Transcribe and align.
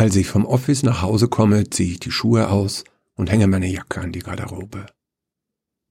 Als 0.00 0.16
ich 0.16 0.26
vom 0.28 0.46
Office 0.46 0.82
nach 0.82 1.02
Hause 1.02 1.28
komme, 1.28 1.68
ziehe 1.68 1.90
ich 1.90 2.00
die 2.00 2.10
Schuhe 2.10 2.48
aus 2.48 2.84
und 3.16 3.30
hänge 3.30 3.46
meine 3.48 3.66
Jacke 3.66 4.00
an 4.00 4.12
die 4.12 4.20
Garderobe. 4.20 4.86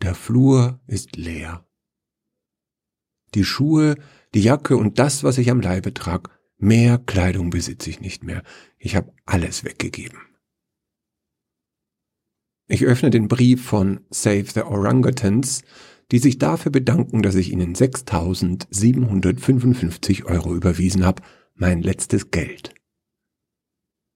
Der 0.02 0.16
Flur 0.16 0.80
ist 0.88 1.16
leer. 1.16 1.64
Die 3.36 3.44
Schuhe, 3.44 3.94
die 4.34 4.42
Jacke 4.42 4.78
und 4.78 4.98
das, 4.98 5.24
was 5.24 5.38
ich 5.38 5.52
am 5.52 5.62
Leibe 5.62 5.94
trag, 5.94 6.32
mehr 6.58 6.98
Kleidung 6.98 7.52
besitze 7.52 7.92
ich 7.92 8.02
nicht 8.02 8.24
mehr. 8.24 8.42
Ich 8.80 8.96
habe 8.96 9.14
alles 9.28 9.64
weggegeben. 9.64 10.18
Ich 12.68 12.86
öffne 12.86 13.12
den 13.12 13.28
Brief 13.28 13.64
von 13.64 14.00
Save 14.10 14.46
the 14.52 14.62
Orangutans, 14.62 15.62
die 16.12 16.18
sich 16.18 16.40
dafür 16.40 16.72
bedanken, 16.72 17.22
dass 17.22 17.36
ich 17.36 17.52
ihnen 17.52 17.76
6.755 17.76 20.26
Euro 20.26 20.56
überwiesen 20.56 21.06
habe, 21.06 21.22
mein 21.54 21.84
letztes 21.84 22.32
Geld. 22.32 22.74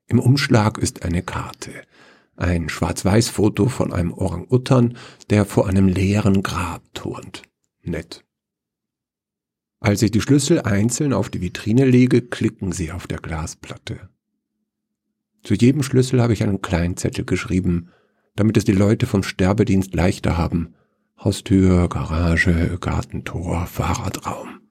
Im 0.08 0.20
Umschlag 0.20 0.78
ist 0.78 1.04
eine 1.04 1.24
Karte, 1.24 1.72
ein 2.36 2.70
Schwarz-Weiß-Foto 2.70 3.68
von 3.70 3.94
einem 3.94 4.14
Orang-Utan, 4.14 4.98
der 5.30 5.46
vor 5.46 5.68
einem 5.68 5.88
leeren 5.88 6.44
Grab 6.44 6.82
turnt. 6.94 7.44
Nett. 7.82 8.24
Als 9.80 10.02
ich 10.02 10.12
die 10.12 10.22
Schlüssel 10.22 10.62
einzeln 10.62 11.14
auf 11.14 11.30
die 11.30 11.42
Vitrine 11.42 11.86
lege, 11.86 12.22
klicken 12.22 12.72
sie 12.72 12.92
auf 12.92 13.06
der 13.08 13.18
Glasplatte. 13.18 14.10
Zu 15.44 15.56
jedem 15.56 15.84
Schlüssel 15.84 16.22
habe 16.22 16.32
ich 16.32 16.44
einen 16.44 16.62
kleinen 16.62 16.96
Zettel 16.96 17.26
geschrieben, 17.26 17.90
damit 18.36 18.56
es 18.56 18.64
die 18.64 18.72
Leute 18.72 19.06
vom 19.08 19.24
Sterbedienst 19.24 19.94
leichter 19.94 20.38
haben. 20.38 20.76
Haustür, 21.20 21.90
Garage, 21.90 22.78
Gartentor, 22.80 23.68
Fahrradraum 23.68 24.62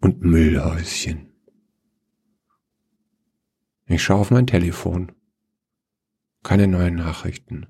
und 0.00 0.22
Müllhäuschen. 0.22 1.35
Ich 3.86 4.02
schaue 4.02 4.18
auf 4.20 4.30
mein 4.30 4.48
Telefon. 4.48 5.12
Keine 6.42 6.66
neuen 6.66 6.96
Nachrichten. 6.96 7.66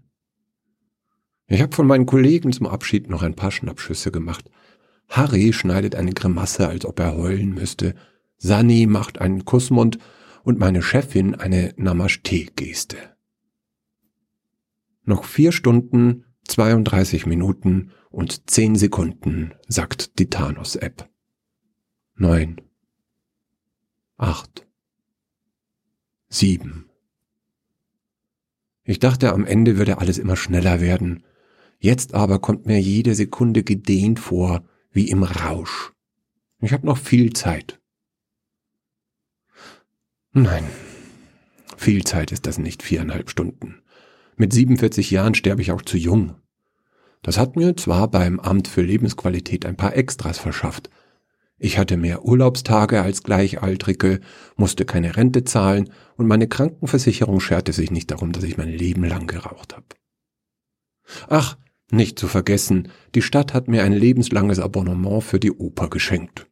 Ich 1.46 1.60
habe 1.60 1.74
von 1.74 1.86
meinen 1.86 2.06
Kollegen 2.06 2.52
zum 2.52 2.66
Abschied 2.66 3.08
noch 3.08 3.22
ein 3.22 3.34
paar 3.34 3.50
Schnappschüsse 3.50 4.10
gemacht. 4.10 4.50
Harry 5.08 5.52
schneidet 5.52 5.94
eine 5.94 6.12
Grimasse, 6.12 6.68
als 6.68 6.84
ob 6.84 6.98
er 6.98 7.16
heulen 7.16 7.50
müsste. 7.54 7.94
Sani 8.38 8.86
macht 8.86 9.20
einen 9.20 9.44
Kussmund 9.44 9.98
und 10.42 10.58
meine 10.58 10.82
Chefin 10.82 11.34
eine 11.34 11.74
Namaste-Geste. 11.76 12.96
Noch 15.04 15.24
vier 15.24 15.52
Stunden, 15.52 16.24
32 16.48 17.26
Minuten 17.26 17.92
und 18.10 18.50
10 18.50 18.76
Sekunden, 18.76 19.52
sagt 19.68 20.18
die 20.18 20.30
Thanos-App. 20.30 21.08
Neun. 22.16 22.60
Acht. 24.16 24.65
Sieben. 26.28 26.90
Ich 28.84 28.98
dachte, 28.98 29.32
am 29.32 29.44
Ende 29.44 29.78
würde 29.78 29.98
alles 29.98 30.18
immer 30.18 30.36
schneller 30.36 30.80
werden. 30.80 31.24
Jetzt 31.78 32.14
aber 32.14 32.38
kommt 32.38 32.66
mir 32.66 32.80
jede 32.80 33.14
Sekunde 33.14 33.62
gedehnt 33.62 34.20
vor, 34.20 34.64
wie 34.90 35.08
im 35.10 35.22
Rausch. 35.22 35.92
Ich 36.60 36.72
habe 36.72 36.86
noch 36.86 36.98
viel 36.98 37.32
Zeit. 37.32 37.80
Nein, 40.32 40.64
viel 41.76 42.04
Zeit 42.04 42.32
ist 42.32 42.46
das 42.46 42.58
nicht, 42.58 42.82
viereinhalb 42.82 43.30
Stunden. 43.30 43.82
Mit 44.36 44.52
47 44.52 45.10
Jahren 45.10 45.34
sterbe 45.34 45.62
ich 45.62 45.72
auch 45.72 45.82
zu 45.82 45.96
jung. 45.96 46.34
Das 47.22 47.38
hat 47.38 47.56
mir 47.56 47.76
zwar 47.76 48.08
beim 48.08 48.38
Amt 48.38 48.68
für 48.68 48.82
Lebensqualität 48.82 49.66
ein 49.66 49.76
paar 49.76 49.96
Extras 49.96 50.38
verschafft. 50.38 50.90
Ich 51.58 51.78
hatte 51.78 51.96
mehr 51.96 52.24
Urlaubstage 52.24 53.00
als 53.02 53.22
Gleichaltrige, 53.22 54.20
musste 54.56 54.84
keine 54.84 55.16
Rente 55.16 55.44
zahlen 55.44 55.90
und 56.16 56.26
meine 56.26 56.48
Krankenversicherung 56.48 57.40
scherte 57.40 57.72
sich 57.72 57.90
nicht 57.90 58.10
darum, 58.10 58.32
dass 58.32 58.44
ich 58.44 58.58
mein 58.58 58.68
Leben 58.70 59.04
lang 59.04 59.26
geraucht 59.26 59.74
habe. 59.74 59.86
Ach, 61.28 61.56
nicht 61.90 62.18
zu 62.18 62.28
vergessen, 62.28 62.88
die 63.14 63.22
Stadt 63.22 63.54
hat 63.54 63.68
mir 63.68 63.84
ein 63.84 63.92
lebenslanges 63.92 64.58
Abonnement 64.58 65.22
für 65.22 65.40
die 65.40 65.52
Oper 65.52 65.88
geschenkt. 65.88 66.46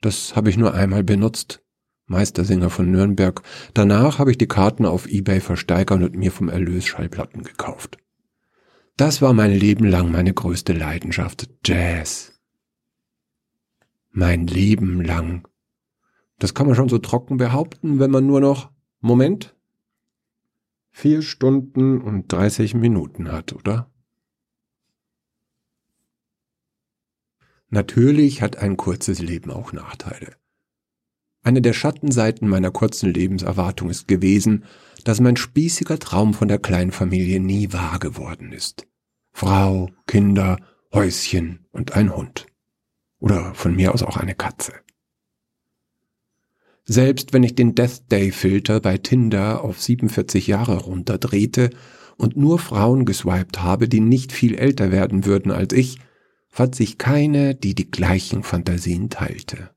Das 0.00 0.36
habe 0.36 0.50
ich 0.50 0.56
nur 0.56 0.74
einmal 0.74 1.04
benutzt, 1.04 1.62
Meistersinger 2.06 2.70
von 2.70 2.90
Nürnberg. 2.90 3.42
Danach 3.72 4.18
habe 4.18 4.30
ich 4.30 4.38
die 4.38 4.46
Karten 4.46 4.84
auf 4.84 5.06
eBay 5.06 5.40
versteigert 5.40 6.02
und 6.02 6.16
mir 6.16 6.32
vom 6.32 6.48
Erlös 6.48 6.86
Schallplatten 6.86 7.42
gekauft. 7.42 7.98
Das 8.96 9.22
war 9.22 9.32
mein 9.32 9.52
Leben 9.52 9.86
lang 9.86 10.10
meine 10.10 10.32
größte 10.32 10.72
Leidenschaft, 10.72 11.48
Jazz. 11.64 12.35
Mein 14.18 14.46
Leben 14.46 15.02
lang. 15.02 15.46
Das 16.38 16.54
kann 16.54 16.66
man 16.66 16.74
schon 16.74 16.88
so 16.88 16.96
trocken 16.96 17.36
behaupten, 17.36 17.98
wenn 17.98 18.10
man 18.10 18.26
nur 18.26 18.40
noch, 18.40 18.70
Moment, 19.00 19.54
vier 20.90 21.20
Stunden 21.20 22.00
und 22.00 22.32
dreißig 22.32 22.72
Minuten 22.72 23.30
hat, 23.30 23.52
oder? 23.52 23.92
Natürlich 27.68 28.40
hat 28.40 28.56
ein 28.56 28.78
kurzes 28.78 29.18
Leben 29.18 29.50
auch 29.50 29.74
Nachteile. 29.74 30.36
Eine 31.42 31.60
der 31.60 31.74
Schattenseiten 31.74 32.48
meiner 32.48 32.70
kurzen 32.70 33.12
Lebenserwartung 33.12 33.90
ist 33.90 34.08
gewesen, 34.08 34.64
dass 35.04 35.20
mein 35.20 35.36
spießiger 35.36 35.98
Traum 35.98 36.32
von 36.32 36.48
der 36.48 36.58
kleinen 36.58 36.92
Familie 36.92 37.38
nie 37.38 37.70
wahr 37.74 37.98
geworden 37.98 38.52
ist. 38.52 38.88
Frau, 39.32 39.90
Kinder, 40.06 40.56
Häuschen 40.90 41.66
und 41.70 41.92
ein 41.92 42.16
Hund. 42.16 42.46
Oder 43.26 43.54
von 43.56 43.74
mir 43.74 43.92
aus 43.92 44.04
auch 44.04 44.16
eine 44.16 44.36
Katze. 44.36 44.72
Selbst 46.84 47.32
wenn 47.32 47.42
ich 47.42 47.56
den 47.56 47.74
Death 47.74 48.12
Day 48.12 48.30
Filter 48.30 48.78
bei 48.78 48.98
Tinder 48.98 49.64
auf 49.64 49.82
47 49.82 50.46
Jahre 50.46 50.76
runterdrehte 50.76 51.70
und 52.16 52.36
nur 52.36 52.60
Frauen 52.60 53.04
geswiped 53.04 53.60
habe, 53.60 53.88
die 53.88 53.98
nicht 53.98 54.30
viel 54.30 54.54
älter 54.54 54.92
werden 54.92 55.24
würden 55.24 55.50
als 55.50 55.74
ich, 55.74 55.98
fand 56.48 56.76
sich 56.76 56.98
keine, 56.98 57.56
die 57.56 57.74
die 57.74 57.90
gleichen 57.90 58.44
Fantasien 58.44 59.10
teilte. 59.10 59.74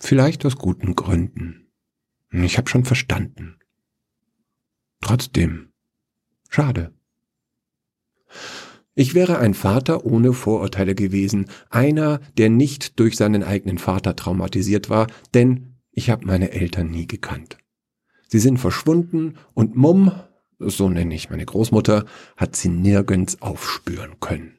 Vielleicht 0.00 0.44
aus 0.44 0.56
guten 0.56 0.96
Gründen. 0.96 1.68
Ich 2.32 2.58
habe 2.58 2.68
schon 2.68 2.84
verstanden. 2.84 3.60
Trotzdem. 5.00 5.68
Schade. 6.48 6.92
Ich 8.94 9.14
wäre 9.14 9.38
ein 9.38 9.54
Vater 9.54 10.04
ohne 10.04 10.32
Vorurteile 10.32 10.94
gewesen, 10.94 11.46
einer, 11.68 12.20
der 12.38 12.48
nicht 12.48 13.00
durch 13.00 13.16
seinen 13.16 13.42
eigenen 13.42 13.78
Vater 13.78 14.14
traumatisiert 14.14 14.88
war, 14.88 15.08
denn 15.34 15.74
ich 15.90 16.10
habe 16.10 16.26
meine 16.26 16.52
Eltern 16.52 16.90
nie 16.90 17.06
gekannt. 17.06 17.58
Sie 18.28 18.38
sind 18.38 18.58
verschwunden 18.58 19.36
und 19.52 19.76
Mumm, 19.76 20.12
so 20.58 20.88
nenne 20.88 21.14
ich 21.14 21.30
meine 21.30 21.44
Großmutter, 21.44 22.04
hat 22.36 22.56
sie 22.56 22.68
nirgends 22.68 23.42
aufspüren 23.42 24.20
können. 24.20 24.54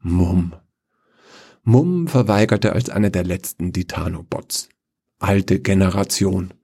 Mumm. 0.00 0.54
Mumm 1.62 2.08
verweigerte 2.08 2.72
als 2.72 2.90
einer 2.90 3.10
der 3.10 3.24
letzten 3.24 3.72
die. 3.72 4.68
Alte 5.18 5.60
Generation. 5.60 6.54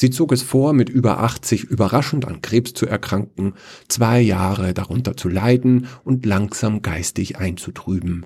Sie 0.00 0.08
zog 0.08 0.32
es 0.32 0.40
vor, 0.40 0.72
mit 0.72 0.88
über 0.88 1.18
80 1.18 1.64
überraschend 1.64 2.24
an 2.24 2.40
Krebs 2.40 2.72
zu 2.72 2.86
erkranken, 2.86 3.52
zwei 3.86 4.18
Jahre 4.18 4.72
darunter 4.72 5.14
zu 5.14 5.28
leiden 5.28 5.88
und 6.04 6.24
langsam 6.24 6.80
geistig 6.80 7.36
einzutrüben. 7.36 8.24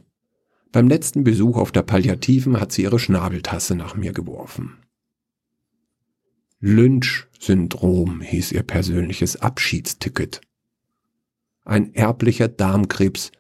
Beim 0.71 0.87
letzten 0.87 1.25
Besuch 1.25 1.57
auf 1.57 1.73
der 1.73 1.83
Palliativen 1.83 2.61
hat 2.61 2.71
sie 2.71 2.83
ihre 2.83 3.01
Schnabeltasse 3.01 3.75
nach 3.75 3.97
mir 3.97 4.13
geworfen. 4.13 4.77
Lynch-Syndrom 6.61 8.21
hieß 8.21 8.53
ihr 8.53 8.63
persönliches 8.63 9.43
Abschiedsticket. 9.43 10.43
Ein 11.65 11.93
erblicher 11.93 12.47
Darmkrebs, 12.47 13.33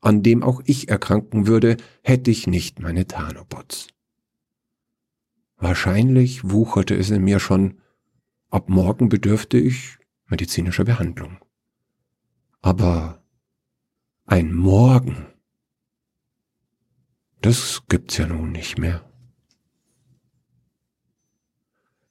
an 0.00 0.22
dem 0.22 0.42
auch 0.42 0.62
ich 0.64 0.88
erkranken 0.88 1.46
würde, 1.46 1.76
hätte 2.00 2.30
ich 2.30 2.46
nicht 2.46 2.80
meine 2.80 3.06
Tanobots. 3.06 3.93
Wahrscheinlich 5.56 6.50
wucherte 6.50 6.94
es 6.94 7.10
in 7.10 7.22
mir 7.22 7.40
schon, 7.40 7.80
ab 8.50 8.68
morgen 8.68 9.08
bedürfte 9.08 9.58
ich 9.58 9.98
medizinischer 10.26 10.84
Behandlung. 10.84 11.38
Aber 12.60 13.22
ein 14.26 14.54
Morgen, 14.54 15.26
das 17.40 17.82
gibt's 17.88 18.16
ja 18.16 18.26
nun 18.26 18.52
nicht 18.52 18.78
mehr. 18.78 19.04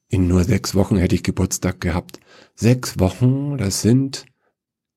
In 0.10 0.28
nur 0.28 0.44
sechs 0.44 0.76
Wochen 0.76 0.98
hätte 0.98 1.16
ich 1.16 1.24
Geburtstag 1.24 1.82
gehabt. 1.82 2.20
Sechs 2.54 3.00
Wochen, 3.00 3.58
das 3.58 3.82
sind 3.82 4.28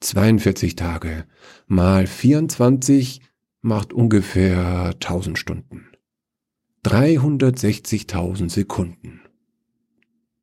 42 0.01 0.77
Tage 0.77 1.27
mal 1.67 2.07
24 2.07 3.23
macht 3.63 3.95
ungefähr 3.95 4.91
1000 4.95 5.39
Stunden. 5.39 5.89
360.000 6.87 8.49
Sekunden. 8.49 9.21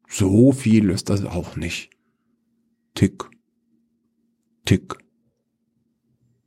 So 0.09 0.51
viel 0.51 0.89
ist 0.89 1.09
das 1.09 1.23
auch 1.23 1.55
nicht. 1.55 1.91
Tick, 2.95 3.23
tick, 4.65 4.97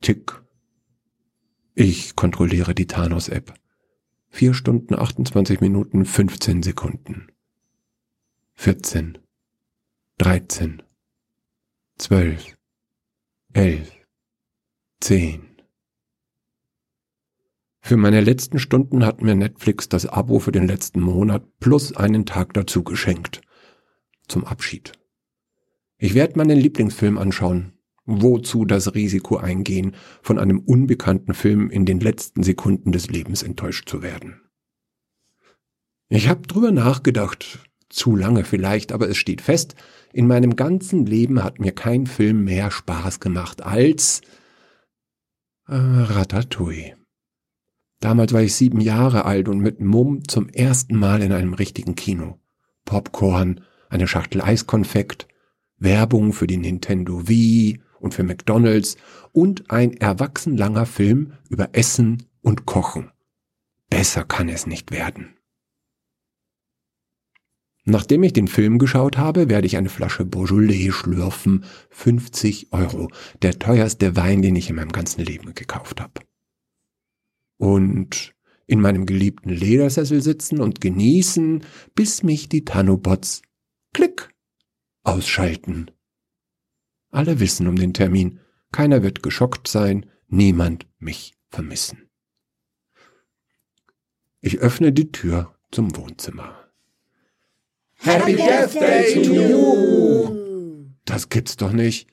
tick. 0.02 0.42
Ich 1.74 2.14
kontrolliere 2.14 2.74
die 2.74 2.86
Thanos-App. 2.86 3.54
4 4.28 4.52
Stunden 4.52 4.94
28 4.94 5.60
Minuten 5.62 6.04
15 6.04 6.62
Sekunden. 6.62 7.28
vierzehn, 8.52 9.16
dreizehn, 10.18 10.82
zwölf, 11.96 12.54
elf, 13.54 13.92
zehn. 15.00 15.55
Für 17.86 17.96
meine 17.96 18.20
letzten 18.20 18.58
Stunden 18.58 19.06
hat 19.06 19.22
mir 19.22 19.36
Netflix 19.36 19.88
das 19.88 20.06
Abo 20.06 20.40
für 20.40 20.50
den 20.50 20.66
letzten 20.66 21.00
Monat 21.00 21.44
plus 21.60 21.94
einen 21.96 22.26
Tag 22.26 22.52
dazu 22.52 22.82
geschenkt. 22.82 23.42
Zum 24.26 24.44
Abschied. 24.44 24.90
Ich 25.96 26.14
werde 26.14 26.36
meinen 26.36 26.58
Lieblingsfilm 26.58 27.16
anschauen. 27.16 27.74
Wozu 28.04 28.64
das 28.64 28.96
Risiko 28.96 29.36
eingehen, 29.36 29.94
von 30.20 30.40
einem 30.40 30.58
unbekannten 30.58 31.32
Film 31.32 31.70
in 31.70 31.86
den 31.86 32.00
letzten 32.00 32.42
Sekunden 32.42 32.90
des 32.90 33.08
Lebens 33.08 33.44
enttäuscht 33.44 33.88
zu 33.88 34.02
werden? 34.02 34.40
Ich 36.08 36.28
habe 36.28 36.42
drüber 36.48 36.72
nachgedacht, 36.72 37.60
zu 37.88 38.16
lange 38.16 38.42
vielleicht, 38.42 38.90
aber 38.90 39.08
es 39.08 39.16
steht 39.16 39.42
fest, 39.42 39.76
in 40.12 40.26
meinem 40.26 40.56
ganzen 40.56 41.06
Leben 41.06 41.44
hat 41.44 41.60
mir 41.60 41.70
kein 41.70 42.08
Film 42.08 42.42
mehr 42.42 42.72
Spaß 42.72 43.20
gemacht 43.20 43.62
als 43.62 44.22
äh, 45.68 45.76
Ratatouille. 45.76 46.96
Damals 48.00 48.32
war 48.32 48.42
ich 48.42 48.54
sieben 48.54 48.80
Jahre 48.80 49.24
alt 49.24 49.48
und 49.48 49.60
mit 49.60 49.80
Mumm 49.80 50.28
zum 50.28 50.48
ersten 50.48 50.96
Mal 50.96 51.22
in 51.22 51.32
einem 51.32 51.54
richtigen 51.54 51.94
Kino. 51.94 52.38
Popcorn, 52.84 53.60
eine 53.88 54.06
Schachtel 54.06 54.42
Eiskonfekt, 54.42 55.26
Werbung 55.78 56.32
für 56.32 56.46
die 56.46 56.56
Nintendo 56.56 57.28
Wii 57.28 57.80
und 58.00 58.14
für 58.14 58.22
McDonald's 58.22 58.96
und 59.32 59.70
ein 59.70 59.94
erwachsenlanger 59.94 60.86
Film 60.86 61.32
über 61.48 61.70
Essen 61.72 62.24
und 62.42 62.66
Kochen. 62.66 63.10
Besser 63.88 64.24
kann 64.24 64.48
es 64.48 64.66
nicht 64.66 64.90
werden. 64.90 65.36
Nachdem 67.88 68.24
ich 68.24 68.32
den 68.32 68.48
Film 68.48 68.78
geschaut 68.78 69.16
habe, 69.16 69.48
werde 69.48 69.66
ich 69.66 69.76
eine 69.76 69.88
Flasche 69.88 70.24
Beaujolais 70.24 70.90
schlürfen. 70.90 71.64
50 71.90 72.72
Euro. 72.72 73.08
Der 73.42 73.60
teuerste 73.60 74.16
Wein, 74.16 74.42
den 74.42 74.56
ich 74.56 74.68
in 74.68 74.76
meinem 74.76 74.90
ganzen 74.90 75.24
Leben 75.24 75.54
gekauft 75.54 76.00
habe. 76.00 76.20
Und 77.56 78.34
in 78.66 78.80
meinem 78.80 79.06
geliebten 79.06 79.50
Ledersessel 79.50 80.20
sitzen 80.22 80.60
und 80.60 80.80
genießen, 80.80 81.64
bis 81.94 82.22
mich 82.22 82.48
die 82.48 82.64
Tanobots 82.64 83.42
klick 83.92 84.30
ausschalten. 85.04 85.90
Alle 87.10 87.40
wissen 87.40 87.66
um 87.68 87.76
den 87.76 87.94
Termin. 87.94 88.40
Keiner 88.72 89.02
wird 89.02 89.22
geschockt 89.22 89.68
sein, 89.68 90.06
niemand 90.28 90.86
mich 90.98 91.34
vermissen. 91.48 92.10
Ich 94.40 94.58
öffne 94.58 94.92
die 94.92 95.12
Tür 95.12 95.54
zum 95.70 95.96
Wohnzimmer. 95.96 96.68
Happy 97.94 98.36
Death 98.36 98.74
Day 98.74 99.22
to 99.22 99.32
you! 99.32 100.90
Das 101.04 101.28
gibt's 101.28 101.56
doch 101.56 101.72
nicht. 101.72 102.08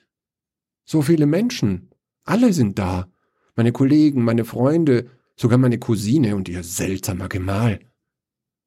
So 0.84 1.02
viele 1.02 1.26
Menschen. 1.26 1.90
Alle 2.24 2.52
sind 2.52 2.78
da. 2.78 3.08
Meine 3.56 3.72
Kollegen, 3.72 4.22
meine 4.22 4.44
Freunde, 4.44 5.10
sogar 5.36 5.58
meine 5.58 5.78
Cousine 5.78 6.36
und 6.36 6.48
ihr 6.48 6.62
seltsamer 6.62 7.28
Gemahl. 7.28 7.80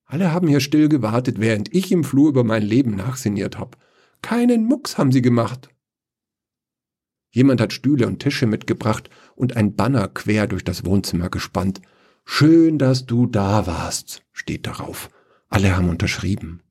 Alle 0.05 0.31
haben 0.31 0.47
hier 0.47 0.61
still 0.61 0.89
gewartet, 0.89 1.39
während 1.39 1.73
ich 1.73 1.91
im 1.91 2.03
Flur 2.03 2.29
über 2.29 2.43
mein 2.43 2.63
Leben 2.63 2.95
nachsinniert 2.95 3.57
hab. 3.57 3.77
Keinen 4.21 4.65
Mucks 4.65 4.97
haben 4.97 5.11
sie 5.11 5.21
gemacht. 5.21 5.69
Jemand 7.29 7.59
hat 7.59 7.73
Stühle 7.73 8.07
und 8.07 8.19
Tische 8.19 8.47
mitgebracht 8.47 9.09
und 9.35 9.57
ein 9.57 9.75
Banner 9.75 10.07
quer 10.07 10.47
durch 10.47 10.63
das 10.63 10.85
Wohnzimmer 10.85 11.29
gespannt. 11.29 11.81
Schön, 12.25 12.77
dass 12.79 13.05
du 13.05 13.25
da 13.25 13.67
warst, 13.67 14.23
steht 14.31 14.65
darauf. 14.65 15.09
Alle 15.49 15.75
haben 15.75 15.89
unterschrieben. 15.89 16.61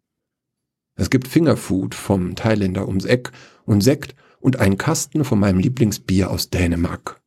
Es 0.94 1.10
gibt 1.10 1.28
Fingerfood 1.28 1.94
vom 1.94 2.36
Thailänder 2.36 2.88
ums 2.88 3.04
Eck 3.04 3.32
und 3.64 3.82
Sekt 3.82 4.14
und 4.40 4.58
einen 4.58 4.78
Kasten 4.78 5.24
von 5.24 5.38
meinem 5.38 5.58
Lieblingsbier 5.58 6.30
aus 6.30 6.48
Dänemark. 6.48 7.20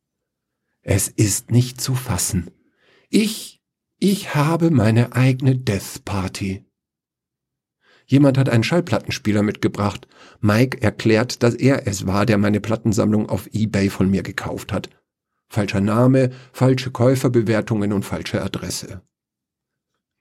Es 0.82 1.08
ist 1.08 1.50
nicht 1.52 1.80
zu 1.80 1.94
fassen. 1.94 2.50
Ich, 3.12 3.60
ich 3.98 4.36
habe 4.36 4.70
meine 4.70 5.16
eigene 5.16 5.56
Death 5.56 6.04
Party. 6.04 6.64
Jemand 8.06 8.38
hat 8.38 8.48
einen 8.48 8.62
Schallplattenspieler 8.62 9.42
mitgebracht. 9.42 10.06
Mike 10.40 10.80
erklärt, 10.80 11.42
dass 11.42 11.56
er 11.56 11.88
es 11.88 12.06
war, 12.06 12.24
der 12.24 12.38
meine 12.38 12.60
Plattensammlung 12.60 13.28
auf 13.28 13.48
eBay 13.52 13.90
von 13.90 14.08
mir 14.08 14.22
gekauft 14.22 14.72
hat. 14.72 14.90
Falscher 15.48 15.80
Name, 15.80 16.30
falsche 16.52 16.92
Käuferbewertungen 16.92 17.92
und 17.92 18.04
falsche 18.04 18.42
Adresse. 18.42 19.02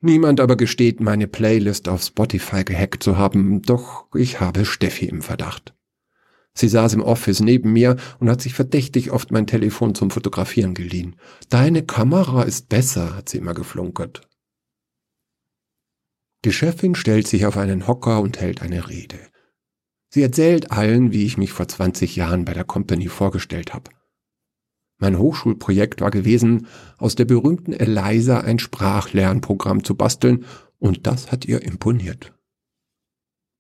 Niemand 0.02 0.40
aber 0.40 0.58
gesteht, 0.58 1.00
meine 1.00 1.28
Playlist 1.28 1.90
auf 1.90 2.02
Spotify 2.02 2.64
gehackt 2.64 3.04
zu 3.04 3.18
haben, 3.18 3.62
doch 3.62 4.08
ich 4.16 4.40
habe 4.40 4.66
Steffi 4.66 5.06
im 5.06 5.22
Verdacht. 5.22 5.76
Sie 6.54 6.68
saß 6.68 6.94
im 6.94 7.02
Office 7.02 7.40
neben 7.40 7.72
mir 7.72 7.96
und 8.20 8.30
hat 8.30 8.42
sich 8.42 8.54
verdächtig 8.54 9.12
oft 9.12 9.32
mein 9.32 9.48
Telefon 9.48 9.96
zum 9.96 10.10
Fotografieren 10.10 10.74
geliehen. 10.74 11.16
Deine 11.50 11.86
Kamera 11.86 12.44
ist 12.44 12.70
besser, 12.70 13.16
hat 13.16 13.30
sie 13.30 13.38
immer 13.38 13.54
geflunkert. 13.54 14.28
Die 16.46 16.54
Chefin 16.54 16.96
stellt 16.96 17.28
sich 17.28 17.46
auf 17.46 17.58
einen 17.58 17.88
Hocker 17.88 18.22
und 18.22 18.40
hält 18.40 18.62
eine 18.62 18.90
Rede. 18.90 19.20
Sie 20.10 20.22
erzählt 20.22 20.72
allen, 20.72 21.12
wie 21.12 21.26
ich 21.26 21.38
mich 21.38 21.52
vor 21.52 21.68
20 21.68 22.16
Jahren 22.16 22.46
bei 22.46 22.54
der 22.54 22.64
Company 22.64 23.08
vorgestellt 23.08 23.74
habe. 23.74 23.92
Mein 24.98 25.18
Hochschulprojekt 25.18 26.02
war 26.02 26.12
gewesen, 26.12 26.68
aus 26.98 27.16
der 27.16 27.26
berühmten 27.26 27.74
Eliza 27.74 28.40
ein 28.40 28.60
Sprachlernprogramm 28.60 29.84
zu 29.84 29.96
basteln, 29.96 30.46
und 30.78 31.08
das 31.08 31.32
hat 31.32 31.46
ihr 31.46 31.62
imponiert. 31.62 32.34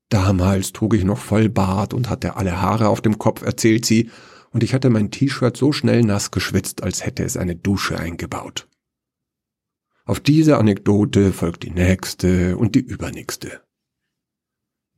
Damals 0.09 0.73
trug 0.73 0.95
ich 0.95 1.03
noch 1.03 1.19
Vollbart 1.19 1.93
und 1.93 2.09
hatte 2.09 2.35
alle 2.35 2.61
Haare 2.61 2.89
auf 2.89 3.01
dem 3.01 3.19
Kopf, 3.19 3.43
erzählt 3.43 3.85
sie, 3.85 4.09
und 4.51 4.63
ich 4.63 4.73
hatte 4.73 4.89
mein 4.89 5.11
T-Shirt 5.11 5.55
so 5.55 5.71
schnell 5.71 6.03
nass 6.03 6.31
geschwitzt, 6.31 6.81
als 6.81 7.05
hätte 7.05 7.23
es 7.23 7.37
eine 7.37 7.55
Dusche 7.55 7.99
eingebaut. 7.99 8.67
Auf 10.05 10.19
diese 10.19 10.57
Anekdote 10.57 11.31
folgt 11.31 11.61
die 11.61 11.69
nächste 11.69 12.57
und 12.57 12.73
die 12.73 12.79
übernächste. 12.79 13.61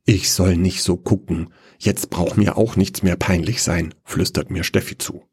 Ich 0.06 0.32
soll 0.32 0.56
nicht 0.56 0.82
so 0.82 0.96
gucken, 0.96 1.52
jetzt 1.78 2.08
braucht 2.08 2.38
mir 2.38 2.56
auch 2.56 2.76
nichts 2.76 3.02
mehr 3.02 3.16
peinlich 3.16 3.62
sein, 3.62 3.94
flüstert 4.04 4.50
mir 4.50 4.64
Steffi 4.64 4.96
zu. 4.96 5.28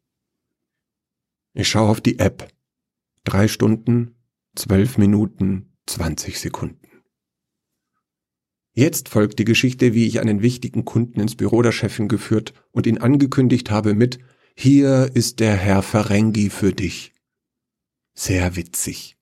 Ich 1.54 1.68
schaue 1.68 1.88
auf 1.88 2.00
die 2.02 2.18
App. 2.18 2.52
Drei 3.24 3.48
Stunden, 3.48 4.14
zwölf 4.54 4.98
Minuten, 4.98 5.72
zwanzig 5.86 6.38
Sekunden. 6.38 6.79
Jetzt 8.72 9.08
folgt 9.08 9.38
die 9.38 9.44
Geschichte, 9.44 9.94
wie 9.94 10.06
ich 10.06 10.20
einen 10.20 10.42
wichtigen 10.42 10.84
Kunden 10.84 11.20
ins 11.20 11.34
Büro 11.34 11.60
der 11.62 11.72
Chefin 11.72 12.08
geführt 12.08 12.54
und 12.70 12.86
ihn 12.86 12.98
angekündigt 12.98 13.70
habe 13.70 13.94
mit 13.94 14.20
Hier 14.54 15.10
ist 15.14 15.40
der 15.40 15.56
Herr 15.56 15.82
Ferengi 15.82 16.50
für 16.50 16.72
dich. 16.72 17.12
Sehr 18.14 18.54
witzig. 18.54 19.16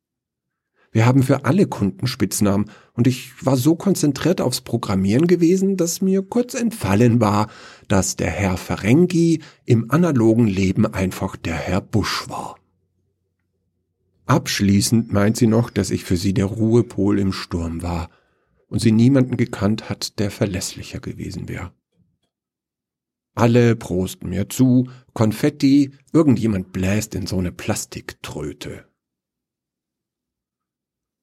Wir 0.91 1.07
haben 1.07 1.23
für 1.23 1.45
alle 1.45 1.67
Kunden 1.67 2.07
Spitznamen 2.07 2.71
und 2.93 3.07
ich 3.07 3.45
war 3.45 3.57
so 3.57 3.75
konzentriert 3.75 4.41
aufs 4.41 4.63
Programmieren 4.63 5.27
gewesen, 5.27 5.77
dass 5.77 6.01
mir 6.01 6.23
kurz 6.23 6.55
entfallen 6.55 7.21
war, 7.21 7.49
dass 7.89 8.17
der 8.17 8.31
Herr 8.31 8.57
Ferengi 8.57 9.41
im 9.65 9.91
analogen 9.91 10.47
Leben 10.47 10.87
einfach 10.87 11.37
der 11.37 11.55
Herr 11.55 11.81
Busch 11.81 12.29
war. 12.29 12.57
Abschließend 14.27 15.13
meint 15.13 15.37
sie 15.37 15.47
noch, 15.47 15.71
dass 15.71 15.91
ich 15.91 16.05
für 16.05 16.17
sie 16.17 16.35
der 16.35 16.47
Ruhepol 16.47 17.19
im 17.19 17.33
Sturm 17.33 17.83
war 17.83 18.11
und 18.69 18.81
sie 18.81 18.93
niemanden 18.93 19.37
gekannt 19.37 19.89
hat, 19.89 20.19
der 20.19 20.31
verlässlicher 20.31 21.01
gewesen 21.01 21.49
wäre. 21.49 21.73
Alle 23.35 23.77
prosten 23.77 24.31
mir 24.31 24.49
zu, 24.49 24.89
Konfetti, 25.13 25.93
irgendjemand 26.13 26.73
bläst 26.73 27.15
in 27.15 27.27
so 27.27 27.39
eine 27.39 27.53
Plastiktröte. 27.53 28.85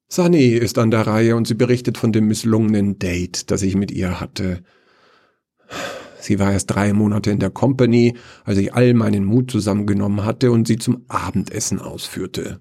Sunny 0.08 0.50
ist 0.50 0.78
an 0.78 0.90
der 0.90 1.06
Reihe 1.06 1.36
und 1.36 1.46
sie 1.46 1.54
berichtet 1.54 1.98
von 1.98 2.12
dem 2.12 2.28
misslungenen 2.28 2.98
Date, 2.98 3.50
das 3.50 3.62
ich 3.62 3.74
mit 3.74 3.90
ihr 3.90 4.20
hatte. 4.20 4.62
Sie 6.20 6.38
war 6.38 6.52
erst 6.52 6.70
drei 6.70 6.92
Monate 6.92 7.30
in 7.30 7.38
der 7.38 7.50
Company, 7.50 8.16
als 8.44 8.58
ich 8.58 8.72
all 8.72 8.94
meinen 8.94 9.24
Mut 9.24 9.50
zusammengenommen 9.50 10.24
hatte 10.24 10.52
und 10.52 10.66
sie 10.66 10.78
zum 10.78 11.04
Abendessen 11.08 11.80
ausführte. 11.80 12.60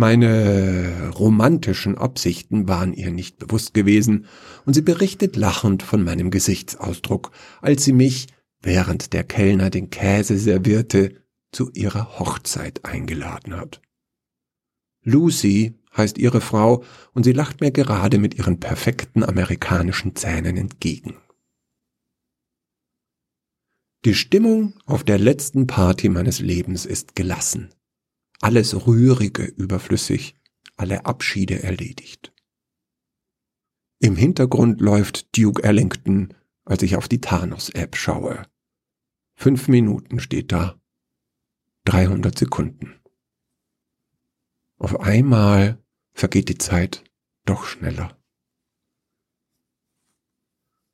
Meine 0.00 1.10
romantischen 1.10 1.98
Absichten 1.98 2.68
waren 2.68 2.94
ihr 2.94 3.10
nicht 3.10 3.36
bewusst 3.36 3.74
gewesen, 3.74 4.24
und 4.64 4.72
sie 4.72 4.80
berichtet 4.80 5.36
lachend 5.36 5.82
von 5.82 6.02
meinem 6.02 6.30
Gesichtsausdruck, 6.30 7.32
als 7.60 7.84
sie 7.84 7.92
mich, 7.92 8.28
während 8.62 9.12
der 9.12 9.24
Kellner 9.24 9.68
den 9.68 9.90
Käse 9.90 10.38
servierte, 10.38 11.16
zu 11.52 11.70
ihrer 11.72 12.18
Hochzeit 12.18 12.82
eingeladen 12.86 13.54
hat. 13.54 13.82
Lucy 15.02 15.74
heißt 15.94 16.16
ihre 16.16 16.40
Frau, 16.40 16.82
und 17.12 17.24
sie 17.24 17.32
lacht 17.32 17.60
mir 17.60 17.70
gerade 17.70 18.16
mit 18.16 18.38
ihren 18.38 18.58
perfekten 18.58 19.22
amerikanischen 19.22 20.16
Zähnen 20.16 20.56
entgegen. 20.56 21.18
Die 24.06 24.14
Stimmung 24.14 24.78
auf 24.86 25.04
der 25.04 25.18
letzten 25.18 25.66
Party 25.66 26.08
meines 26.08 26.40
Lebens 26.40 26.86
ist 26.86 27.14
gelassen. 27.14 27.74
Alles 28.40 28.86
Rührige 28.86 29.44
überflüssig, 29.44 30.34
alle 30.76 31.04
Abschiede 31.04 31.62
erledigt. 31.62 32.32
Im 33.98 34.16
Hintergrund 34.16 34.80
läuft 34.80 35.36
Duke 35.36 35.62
Ellington, 35.62 36.32
als 36.64 36.82
ich 36.82 36.96
auf 36.96 37.06
die 37.06 37.20
Thanos-App 37.20 37.96
schaue. 37.96 38.46
Fünf 39.34 39.68
Minuten 39.68 40.20
steht 40.20 40.52
da. 40.52 40.80
300 41.84 42.38
Sekunden. 42.38 43.00
Auf 44.78 45.00
einmal 45.00 45.82
vergeht 46.14 46.48
die 46.48 46.58
Zeit 46.58 47.04
doch 47.44 47.64
schneller. 47.64 48.16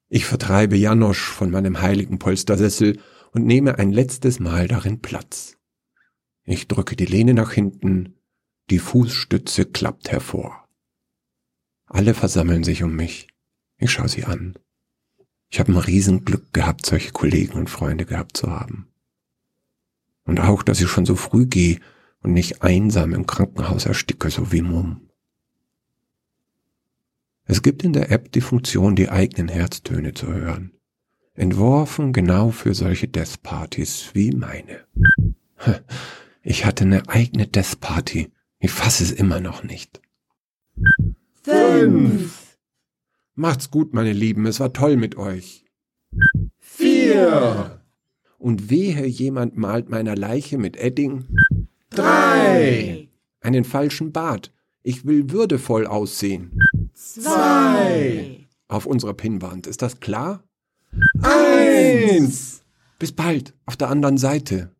Ich 0.08 0.24
vertreibe 0.24 0.76
Janosch 0.76 1.30
von 1.30 1.50
meinem 1.50 1.80
heiligen 1.80 2.18
Polstersessel 2.18 3.00
und 3.30 3.44
nehme 3.44 3.78
ein 3.78 3.92
letztes 3.92 4.40
Mal 4.40 4.66
darin 4.66 5.00
Platz. 5.00 5.55
Ich 6.46 6.68
drücke 6.68 6.94
die 6.94 7.06
Lehne 7.06 7.34
nach 7.34 7.52
hinten, 7.52 8.14
die 8.70 8.78
Fußstütze 8.78 9.66
klappt 9.66 10.10
hervor. 10.12 10.64
Alle 11.86 12.14
versammeln 12.14 12.62
sich 12.62 12.84
um 12.84 12.94
mich. 12.94 13.28
Ich 13.78 13.90
schaue 13.90 14.08
sie 14.08 14.24
an. 14.24 14.56
Ich 15.48 15.58
habe 15.58 15.72
ein 15.72 15.78
Riesenglück 15.78 16.52
gehabt, 16.52 16.86
solche 16.86 17.10
Kollegen 17.10 17.54
und 17.54 17.68
Freunde 17.68 18.04
gehabt 18.04 18.36
zu 18.36 18.50
haben. 18.50 18.86
Und 20.24 20.40
auch, 20.40 20.62
dass 20.62 20.80
ich 20.80 20.88
schon 20.88 21.04
so 21.04 21.16
früh 21.16 21.46
gehe 21.46 21.80
und 22.22 22.32
nicht 22.32 22.62
einsam 22.62 23.12
im 23.12 23.26
Krankenhaus 23.26 23.86
ersticke, 23.86 24.30
so 24.30 24.52
wie 24.52 24.62
Mumm. 24.62 25.10
Es 27.44 27.62
gibt 27.62 27.82
in 27.82 27.92
der 27.92 28.10
App 28.10 28.32
die 28.32 28.40
Funktion, 28.40 28.96
die 28.96 29.08
eigenen 29.08 29.48
Herztöne 29.48 30.14
zu 30.14 30.32
hören. 30.32 30.72
Entworfen 31.34 32.12
genau 32.12 32.50
für 32.50 32.74
solche 32.74 33.08
Death-Partys 33.08 34.10
wie 34.14 34.30
meine. 34.30 34.86
Ich 36.48 36.64
hatte 36.64 36.84
eine 36.84 37.08
eigene 37.08 37.48
Death-Party. 37.48 38.30
Ich 38.60 38.70
fasse 38.70 39.02
es 39.02 39.10
immer 39.10 39.40
noch 39.40 39.64
nicht. 39.64 40.00
Fünf. 41.42 42.56
Macht's 43.34 43.72
gut, 43.72 43.92
meine 43.92 44.12
Lieben. 44.12 44.46
Es 44.46 44.60
war 44.60 44.72
toll 44.72 44.96
mit 44.96 45.16
euch. 45.16 45.64
Vier. 46.60 47.82
Und 48.38 48.70
wehe, 48.70 49.06
jemand 49.06 49.56
malt 49.56 49.88
meiner 49.88 50.14
Leiche 50.14 50.56
mit 50.56 50.76
Edding 50.76 51.26
Drei. 51.90 53.08
einen 53.40 53.64
falschen 53.64 54.12
Bart. 54.12 54.52
Ich 54.84 55.04
will 55.04 55.32
würdevoll 55.32 55.84
aussehen. 55.84 56.60
Zwei. 56.94 58.46
Auf 58.68 58.86
unserer 58.86 59.14
Pinnwand. 59.14 59.66
Ist 59.66 59.82
das 59.82 59.98
klar? 59.98 60.44
Eins. 61.22 62.62
Bis 63.00 63.10
bald. 63.10 63.52
Auf 63.66 63.76
der 63.76 63.90
anderen 63.90 64.16
Seite. 64.16 64.75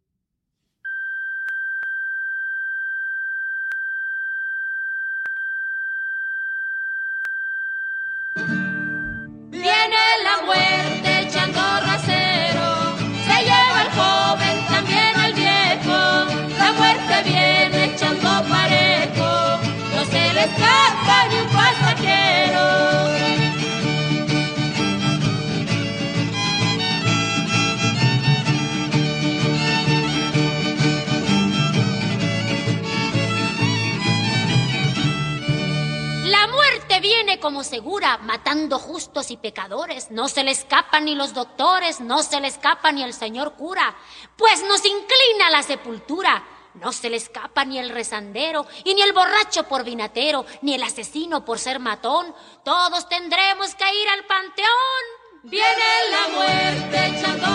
Viene 37.06 37.38
como 37.38 37.62
segura, 37.62 38.18
matando 38.18 38.80
justos 38.80 39.30
y 39.30 39.36
pecadores. 39.36 40.10
No 40.10 40.26
se 40.28 40.42
le 40.42 40.50
escapan 40.50 41.04
ni 41.04 41.14
los 41.14 41.34
doctores, 41.34 42.00
no 42.00 42.22
se 42.22 42.40
le 42.40 42.48
escapa 42.48 42.90
ni 42.90 43.04
el 43.04 43.14
señor 43.14 43.54
cura, 43.54 43.94
pues 44.36 44.64
nos 44.64 44.84
inclina 44.84 45.46
a 45.46 45.50
la 45.50 45.62
sepultura. 45.62 46.42
No 46.74 46.92
se 46.92 47.08
le 47.08 47.16
escapa 47.16 47.64
ni 47.64 47.78
el 47.78 47.88
rezandero, 47.88 48.66
y 48.84 48.92
ni 48.94 49.00
el 49.00 49.14
borracho 49.14 49.62
por 49.62 49.82
vinatero, 49.82 50.44
ni 50.60 50.74
el 50.74 50.82
asesino 50.82 51.44
por 51.44 51.58
ser 51.58 51.78
matón. 51.78 52.34
Todos 52.64 53.08
tendremos 53.08 53.74
que 53.76 53.84
ir 53.84 54.08
al 54.10 54.26
panteón. 54.26 55.04
Viene 55.44 55.88
la 56.10 56.28
muerte 56.36 57.06
echando 57.06 57.46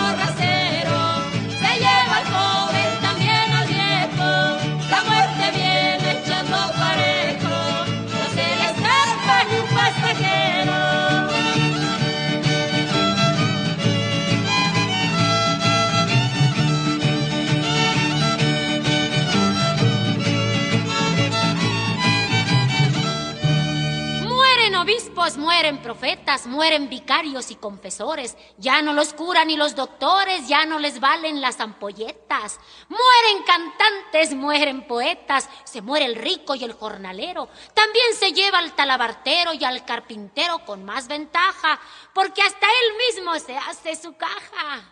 mueren 25.62 25.80
profetas, 25.80 26.48
mueren 26.48 26.88
vicarios 26.88 27.52
y 27.52 27.54
confesores. 27.54 28.36
Ya 28.58 28.82
no 28.82 28.92
los 28.92 29.14
curan 29.14 29.46
ni 29.46 29.56
los 29.56 29.76
doctores, 29.76 30.48
ya 30.48 30.66
no 30.66 30.80
les 30.80 30.98
valen 30.98 31.40
las 31.40 31.60
ampolletas. 31.60 32.58
Mueren 32.88 33.44
cantantes, 33.46 34.34
mueren 34.34 34.88
poetas, 34.88 35.48
se 35.62 35.80
muere 35.80 36.06
el 36.06 36.16
rico 36.16 36.56
y 36.56 36.64
el 36.64 36.72
jornalero. 36.72 37.48
También 37.74 38.06
se 38.18 38.32
lleva 38.32 38.58
al 38.58 38.72
talabartero 38.72 39.52
y 39.52 39.62
al 39.62 39.84
carpintero 39.84 40.64
con 40.64 40.84
más 40.84 41.06
ventaja, 41.06 41.78
porque 42.12 42.42
hasta 42.42 42.66
él 42.66 43.14
mismo 43.14 43.38
se 43.38 43.56
hace 43.56 43.94
su 43.94 44.16
caja. 44.16 44.82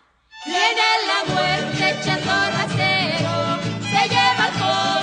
Viene 0.47 0.83
la 1.09 1.35
muerte 1.35 2.01
echando 2.01 2.31
se 3.91 4.09
lleva 4.09 5.00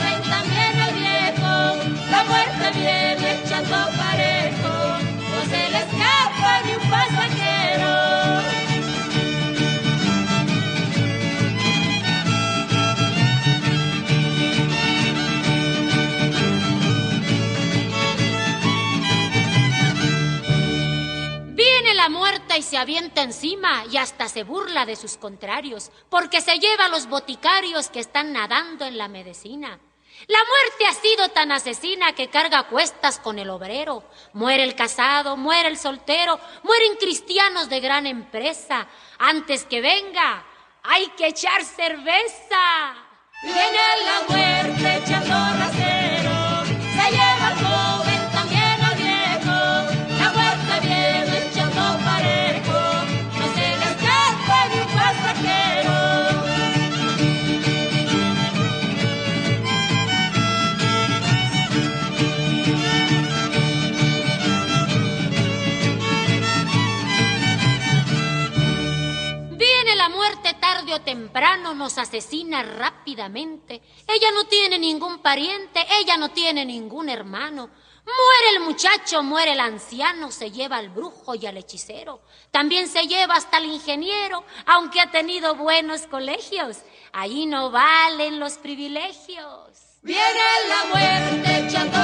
y 22.58 22.64
se 22.64 22.78
avienta 22.78 23.22
encima 23.22 23.86
y 23.92 23.98
hasta 23.98 24.28
se 24.28 24.44
burla 24.44 24.86
de 24.86 24.96
sus 24.96 25.18
contrarios, 25.18 25.92
porque 26.10 26.42
se 26.42 26.60
lleva 26.60 26.86
a 26.86 26.90
los 26.90 27.08
boticarios 27.08 27.90
que 27.90 28.00
están 28.00 28.34
nadando 28.34 28.86
en 28.86 28.98
la 28.98 29.08
medicina. 29.08 29.80
La 30.28 30.40
muerte 30.40 30.88
ha 30.88 30.94
sido 30.94 31.30
tan 31.30 31.52
asesina 31.52 32.14
que 32.14 32.30
carga 32.30 32.64
cuestas 32.64 33.20
con 33.20 33.38
el 33.38 33.52
obrero. 33.52 34.04
Muere 34.34 34.64
el 34.64 34.76
casado, 34.76 35.38
muere 35.38 35.70
el 35.70 35.78
soltero, 35.78 36.40
mueren 36.64 36.96
cristianos 36.96 37.70
de 37.70 37.80
gran 37.80 38.08
empresa. 38.08 38.88
Antes 39.20 39.66
que 39.66 39.80
venga, 39.80 40.44
hay 40.82 41.08
que 41.10 41.28
echar 41.28 41.64
cerveza. 41.64 42.96
Viene 43.44 43.80
la 44.04 44.36
muerte 44.36 44.98
echando 44.98 45.36
rasero, 45.60 46.66
se 46.66 47.12
lleva 47.12 47.48
al 47.48 47.87
temprano, 71.38 71.76
nos 71.76 72.00
asesina 72.00 72.64
rápidamente. 72.64 73.80
Ella 74.08 74.32
no 74.34 74.46
tiene 74.46 74.80
ningún 74.80 75.20
pariente, 75.20 75.86
ella 76.00 76.18
no 76.18 76.30
tiene 76.30 76.66
ningún 76.66 77.10
hermano. 77.10 77.70
Muere 78.06 78.56
el 78.56 78.62
muchacho, 78.62 79.22
muere 79.22 79.52
el 79.52 79.60
anciano, 79.60 80.32
se 80.32 80.50
lleva 80.50 80.78
al 80.78 80.90
brujo 80.90 81.36
y 81.36 81.46
al 81.46 81.58
hechicero. 81.58 82.22
También 82.50 82.88
se 82.88 83.06
lleva 83.06 83.36
hasta 83.36 83.60
el 83.60 83.66
ingeniero, 83.66 84.44
aunque 84.66 85.00
ha 85.00 85.12
tenido 85.12 85.54
buenos 85.54 86.08
colegios. 86.08 86.78
Allí 87.14 87.46
no 87.46 87.70
valen 87.70 88.40
los 88.40 88.54
privilegios. 88.54 90.00
Viene 90.02 90.42
la 90.70 90.86
muerte 90.86 91.68
echando 91.68 91.98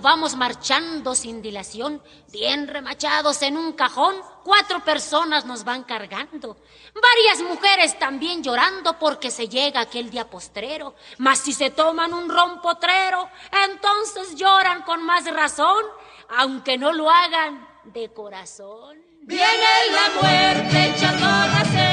vamos 0.00 0.36
marchando 0.36 1.14
sin 1.14 1.42
dilación, 1.42 2.02
bien 2.30 2.68
remachados 2.68 3.42
en 3.42 3.56
un 3.56 3.72
cajón, 3.72 4.14
cuatro 4.44 4.84
personas 4.84 5.44
nos 5.44 5.64
van 5.64 5.82
cargando. 5.84 6.56
Varias 6.94 7.42
mujeres 7.48 7.98
también 7.98 8.42
llorando 8.42 8.98
porque 8.98 9.30
se 9.30 9.48
llega 9.48 9.80
aquel 9.80 10.10
día 10.10 10.28
postrero, 10.28 10.94
mas 11.18 11.40
si 11.40 11.52
se 11.52 11.70
toman 11.70 12.14
un 12.14 12.28
rompotrero, 12.28 13.28
entonces 13.68 14.36
lloran 14.36 14.82
con 14.82 15.02
más 15.04 15.24
razón, 15.32 15.84
aunque 16.38 16.78
no 16.78 16.92
lo 16.92 17.10
hagan 17.10 17.66
de 17.84 18.12
corazón. 18.12 18.98
Viene 19.22 19.70
la 19.90 20.20
muerte 20.20 20.94
echando 20.94 21.26
a 21.26 21.46
nacer. 21.46 21.89